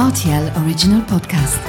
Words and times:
RTL 0.00 0.50
Original 0.56 1.02
Podcast. 1.02 1.60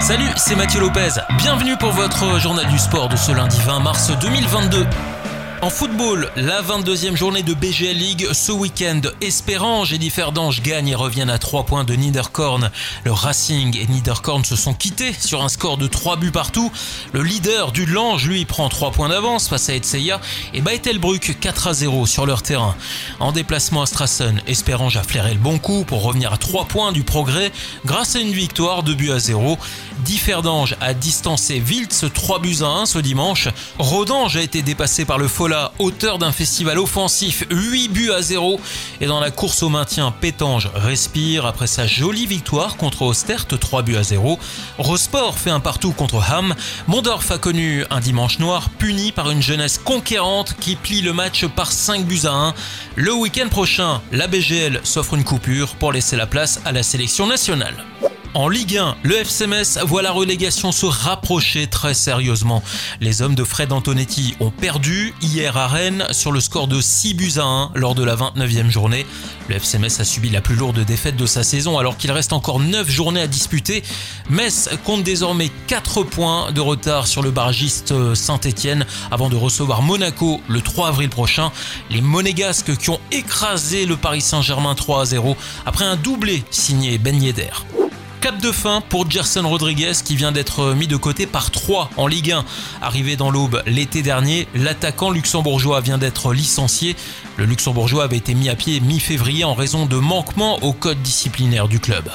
Salut, 0.00 0.30
c'est 0.36 0.56
Mathieu 0.56 0.80
Lopez. 0.80 1.10
Bienvenue 1.36 1.76
pour 1.76 1.90
votre 1.90 2.40
journal 2.40 2.66
du 2.68 2.78
sport 2.78 3.10
de 3.10 3.16
ce 3.16 3.32
lundi 3.32 3.60
20 3.66 3.80
mars 3.80 4.10
2022. 4.18 4.86
En 5.64 5.70
football, 5.70 6.30
la 6.36 6.60
22e 6.60 7.16
journée 7.16 7.42
de 7.42 7.54
BGL 7.54 7.96
League 7.96 8.28
ce 8.34 8.52
week-end. 8.52 9.00
Espérange 9.22 9.94
et 9.94 9.98
Differdange 9.98 10.60
gagnent 10.60 10.88
et 10.88 10.94
reviennent 10.94 11.30
à 11.30 11.38
3 11.38 11.64
points 11.64 11.84
de 11.84 11.94
Niederkorn. 11.94 12.70
Le 13.04 13.12
Racing 13.12 13.74
et 13.78 13.86
Niederkorn 13.86 14.44
se 14.44 14.56
sont 14.56 14.74
quittés 14.74 15.14
sur 15.18 15.42
un 15.42 15.48
score 15.48 15.78
de 15.78 15.86
3 15.86 16.16
buts 16.16 16.32
partout. 16.32 16.70
Le 17.14 17.22
leader 17.22 17.72
du 17.72 17.86
Lange, 17.86 18.28
lui, 18.28 18.44
prend 18.44 18.68
3 18.68 18.90
points 18.90 19.08
d'avance 19.08 19.48
face 19.48 19.70
à 19.70 19.74
Etseya 19.74 20.20
et 20.52 20.60
Baetelbruck 20.60 21.38
4 21.40 21.68
à 21.68 21.72
0 21.72 22.04
sur 22.04 22.26
leur 22.26 22.42
terrain. 22.42 22.76
En 23.18 23.32
déplacement 23.32 23.80
à 23.80 23.86
Strassen, 23.86 24.42
Espérange 24.46 24.98
a 24.98 25.02
flairé 25.02 25.32
le 25.32 25.40
bon 25.40 25.58
coup 25.58 25.84
pour 25.86 26.02
revenir 26.02 26.30
à 26.30 26.36
3 26.36 26.66
points 26.66 26.92
du 26.92 27.04
progrès 27.04 27.52
grâce 27.86 28.16
à 28.16 28.18
une 28.18 28.32
victoire 28.32 28.82
de 28.82 28.92
buts 28.92 29.12
à 29.12 29.18
0. 29.18 29.56
Differdange 30.04 30.76
a 30.82 30.92
distancé 30.92 31.62
Wiltz 31.66 32.04
3 32.12 32.38
buts 32.38 32.58
à 32.60 32.66
1 32.66 32.86
ce 32.86 32.98
dimanche. 32.98 33.48
Rodange 33.78 34.36
a 34.36 34.42
été 34.42 34.60
dépassé 34.60 35.06
par 35.06 35.16
le 35.16 35.28
Fola 35.28 35.72
auteur 35.78 36.18
d'un 36.18 36.30
festival 36.30 36.78
offensif 36.78 37.44
8 37.50 37.88
buts 37.88 38.12
à 38.12 38.20
0. 38.20 38.60
Et 39.00 39.06
dans 39.06 39.18
la 39.18 39.30
course 39.30 39.62
au 39.62 39.70
maintien, 39.70 40.14
Pétange 40.20 40.68
respire 40.74 41.46
après 41.46 41.66
sa 41.66 41.86
jolie 41.86 42.26
victoire 42.26 42.76
contre 42.76 43.02
Ostert 43.02 43.46
3 43.46 43.82
buts 43.82 43.96
à 43.96 44.02
0. 44.02 44.38
Rosport 44.76 45.38
fait 45.38 45.50
un 45.50 45.60
partout 45.60 45.92
contre 45.92 46.22
Ham. 46.30 46.54
Mondorf 46.86 47.30
a 47.30 47.38
connu 47.38 47.84
un 47.88 48.00
dimanche 48.00 48.38
noir 48.40 48.68
puni 48.68 49.10
par 49.10 49.30
une 49.30 49.42
jeunesse 49.42 49.80
conquérante 49.82 50.54
qui 50.60 50.76
plie 50.76 51.00
le 51.00 51.14
match 51.14 51.46
par 51.46 51.72
5 51.72 52.04
buts 52.04 52.26
à 52.26 52.32
1. 52.32 52.54
Le 52.96 53.14
week-end 53.14 53.48
prochain, 53.48 54.02
la 54.12 54.26
BGL 54.26 54.80
s'offre 54.84 55.14
une 55.14 55.24
coupure 55.24 55.76
pour 55.76 55.92
laisser 55.92 56.16
la 56.16 56.26
place 56.26 56.60
à 56.66 56.72
la 56.72 56.82
sélection 56.82 57.26
nationale. 57.26 57.84
En 58.36 58.48
Ligue 58.48 58.78
1, 58.78 58.96
le 59.04 59.18
FC 59.18 59.46
Metz 59.46 59.78
voit 59.86 60.02
la 60.02 60.10
relégation 60.10 60.72
se 60.72 60.86
rapprocher 60.86 61.68
très 61.68 61.94
sérieusement. 61.94 62.64
Les 63.00 63.22
hommes 63.22 63.36
de 63.36 63.44
Fred 63.44 63.72
Antonetti 63.72 64.34
ont 64.40 64.50
perdu 64.50 65.14
hier 65.22 65.56
à 65.56 65.68
Rennes 65.68 66.04
sur 66.10 66.32
le 66.32 66.40
score 66.40 66.66
de 66.66 66.80
6 66.80 67.14
buts 67.14 67.32
à 67.36 67.44
1 67.44 67.70
lors 67.76 67.94
de 67.94 68.02
la 68.02 68.16
29e 68.16 68.70
journée. 68.70 69.06
Le 69.48 69.54
FC 69.54 69.78
Metz 69.78 70.00
a 70.00 70.04
subi 70.04 70.30
la 70.30 70.40
plus 70.40 70.56
lourde 70.56 70.80
défaite 70.80 71.14
de 71.16 71.26
sa 71.26 71.44
saison 71.44 71.78
alors 71.78 71.96
qu'il 71.96 72.10
reste 72.10 72.32
encore 72.32 72.58
9 72.58 72.90
journées 72.90 73.20
à 73.20 73.28
disputer. 73.28 73.84
Metz 74.30 74.68
compte 74.82 75.04
désormais 75.04 75.52
4 75.68 76.02
points 76.02 76.50
de 76.50 76.60
retard 76.60 77.06
sur 77.06 77.22
le 77.22 77.30
barragiste 77.30 78.14
Saint-Etienne 78.14 78.84
avant 79.12 79.28
de 79.28 79.36
recevoir 79.36 79.80
Monaco 79.80 80.40
le 80.48 80.60
3 80.60 80.88
avril 80.88 81.08
prochain. 81.08 81.52
Les 81.88 82.00
Monégasques 82.00 82.76
qui 82.78 82.90
ont 82.90 83.00
écrasé 83.12 83.86
le 83.86 83.96
Paris 83.96 84.22
Saint-Germain 84.22 84.74
3 84.74 85.02
à 85.02 85.04
0 85.04 85.36
après 85.66 85.84
un 85.84 85.94
doublé 85.94 86.42
signé 86.50 86.98
Ben 86.98 87.22
Yedder. 87.22 87.52
Cap 88.24 88.40
de 88.40 88.52
fin 88.52 88.80
pour 88.80 89.10
Gerson 89.10 89.46
Rodriguez 89.46 89.92
qui 90.02 90.16
vient 90.16 90.32
d'être 90.32 90.72
mis 90.72 90.86
de 90.86 90.96
côté 90.96 91.26
par 91.26 91.50
3 91.50 91.90
en 91.98 92.06
Ligue 92.06 92.32
1. 92.32 92.46
Arrivé 92.80 93.16
dans 93.16 93.30
l'aube 93.30 93.62
l'été 93.66 94.00
dernier, 94.00 94.48
l'attaquant 94.54 95.10
luxembourgeois 95.10 95.82
vient 95.82 95.98
d'être 95.98 96.32
licencié. 96.32 96.96
Le 97.36 97.44
luxembourgeois 97.44 98.04
avait 98.04 98.16
été 98.16 98.32
mis 98.32 98.48
à 98.48 98.56
pied 98.56 98.80
mi-février 98.80 99.44
en 99.44 99.52
raison 99.52 99.84
de 99.84 99.98
manquements 99.98 100.58
au 100.62 100.72
code 100.72 101.02
disciplinaire 101.02 101.68
du 101.68 101.80
club. 101.80 102.08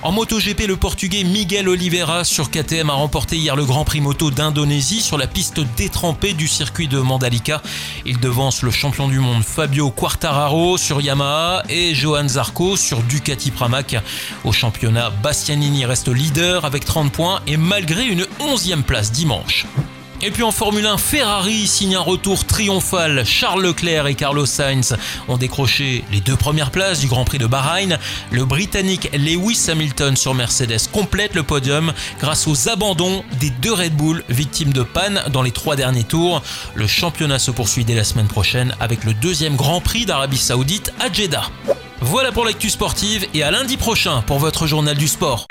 En 0.00 0.12
MotoGP, 0.12 0.68
le 0.68 0.76
portugais 0.76 1.24
Miguel 1.24 1.68
Oliveira 1.68 2.22
sur 2.22 2.52
KTM 2.52 2.88
a 2.88 2.92
remporté 2.92 3.36
hier 3.36 3.56
le 3.56 3.64
Grand 3.64 3.84
Prix 3.84 4.00
moto 4.00 4.30
d'Indonésie 4.30 5.00
sur 5.00 5.18
la 5.18 5.26
piste 5.26 5.60
détrempée 5.76 6.34
du 6.34 6.46
circuit 6.46 6.86
de 6.86 7.00
Mandalika. 7.00 7.60
Il 8.06 8.20
devance 8.20 8.62
le 8.62 8.70
champion 8.70 9.08
du 9.08 9.18
monde 9.18 9.42
Fabio 9.42 9.90
Quartararo 9.90 10.78
sur 10.78 11.00
Yamaha 11.00 11.64
et 11.68 11.96
Johan 11.96 12.28
Zarco 12.28 12.76
sur 12.76 13.02
Ducati 13.02 13.50
Pramac. 13.50 13.96
Au 14.44 14.52
championnat, 14.52 15.10
Bastianini 15.10 15.84
reste 15.84 16.08
leader 16.08 16.64
avec 16.64 16.84
30 16.84 17.10
points 17.10 17.40
et 17.48 17.56
malgré 17.56 18.06
une 18.06 18.22
11e 18.38 18.82
place 18.82 19.10
dimanche. 19.10 19.66
Et 20.20 20.32
puis 20.32 20.42
en 20.42 20.50
Formule 20.50 20.84
1, 20.84 20.98
Ferrari 20.98 21.68
signe 21.68 21.94
un 21.94 22.00
retour 22.00 22.44
triomphal. 22.44 23.24
Charles 23.24 23.62
Leclerc 23.62 24.08
et 24.08 24.16
Carlos 24.16 24.46
Sainz 24.46 24.96
ont 25.28 25.36
décroché 25.36 26.04
les 26.10 26.20
deux 26.20 26.34
premières 26.34 26.72
places 26.72 26.98
du 26.98 27.06
Grand 27.06 27.24
Prix 27.24 27.38
de 27.38 27.46
Bahreïn. 27.46 27.98
Le 28.32 28.44
Britannique 28.44 29.10
Lewis 29.12 29.66
Hamilton 29.68 30.16
sur 30.16 30.34
Mercedes 30.34 30.88
complète 30.92 31.36
le 31.36 31.44
podium 31.44 31.92
grâce 32.20 32.48
aux 32.48 32.68
abandons 32.68 33.22
des 33.38 33.50
deux 33.50 33.72
Red 33.72 33.94
Bull 33.94 34.24
victimes 34.28 34.72
de 34.72 34.82
panne 34.82 35.22
dans 35.32 35.42
les 35.42 35.52
trois 35.52 35.76
derniers 35.76 36.04
tours. 36.04 36.42
Le 36.74 36.88
championnat 36.88 37.38
se 37.38 37.52
poursuit 37.52 37.84
dès 37.84 37.94
la 37.94 38.04
semaine 38.04 38.28
prochaine 38.28 38.74
avec 38.80 39.04
le 39.04 39.14
deuxième 39.14 39.54
Grand 39.54 39.80
Prix 39.80 40.04
d'Arabie 40.04 40.36
Saoudite 40.36 40.92
à 40.98 41.12
Jeddah. 41.12 41.48
Voilà 42.00 42.32
pour 42.32 42.44
l'actu 42.44 42.70
sportive 42.70 43.24
et 43.34 43.44
à 43.44 43.52
lundi 43.52 43.76
prochain 43.76 44.22
pour 44.22 44.40
votre 44.40 44.66
journal 44.66 44.96
du 44.96 45.06
sport. 45.06 45.46